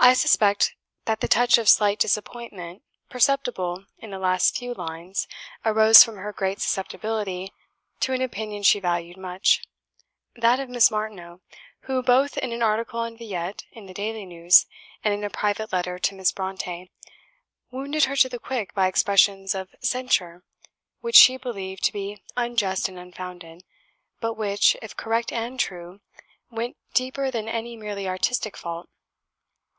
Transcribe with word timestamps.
I 0.00 0.12
suspect 0.14 0.76
that 1.06 1.18
the 1.18 1.26
touch 1.26 1.58
of 1.58 1.68
slight 1.68 1.98
disappointment, 1.98 2.82
perceptible 3.10 3.84
in 3.98 4.10
the 4.10 4.20
last 4.20 4.56
few 4.56 4.72
lines, 4.72 5.26
arose 5.64 6.04
from 6.04 6.18
her 6.18 6.32
great 6.32 6.60
susceptibility 6.60 7.52
to 7.98 8.12
an 8.12 8.22
opinion 8.22 8.62
she 8.62 8.78
valued 8.78 9.16
much, 9.16 9.64
that 10.36 10.60
of 10.60 10.68
Miss 10.68 10.92
Martineau, 10.92 11.40
who, 11.80 12.00
both 12.00 12.38
in 12.38 12.52
an 12.52 12.62
article 12.62 13.00
on 13.00 13.18
'Villette' 13.18 13.64
in 13.72 13.86
the 13.86 13.92
Daily 13.92 14.24
News, 14.24 14.66
and 15.02 15.12
in 15.12 15.24
a 15.24 15.30
private 15.30 15.72
letter 15.72 15.98
to 15.98 16.14
Miss 16.14 16.30
Brontë, 16.30 16.90
wounded 17.72 18.04
her 18.04 18.14
to 18.18 18.28
the 18.28 18.38
quick 18.38 18.72
by 18.74 18.86
expressions 18.86 19.52
of 19.52 19.74
censure 19.80 20.44
which 21.00 21.16
she 21.16 21.36
believed 21.36 21.82
to 21.82 21.92
be 21.92 22.22
unjust 22.36 22.88
and 22.88 23.00
unfounded, 23.00 23.64
but 24.20 24.34
which, 24.34 24.76
if 24.80 24.96
correct 24.96 25.32
and 25.32 25.58
true, 25.58 26.00
went 26.52 26.76
deeper 26.94 27.32
than 27.32 27.48
any 27.48 27.76
merely 27.76 28.06
artistic 28.06 28.56
fault. 28.56 28.88